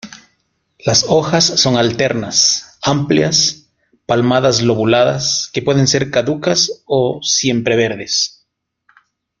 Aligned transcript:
Las 0.83 1.03
hojas 1.07 1.43
son 1.45 1.77
alternas, 1.77 2.79
amplias, 2.81 3.69
palmadas 4.07 4.63
lobuladas, 4.63 5.51
que 5.53 5.61
puede 5.61 5.85
ser 5.85 6.09
caducas 6.09 6.81
o 6.87 7.19
siempreverdes. 7.21 8.47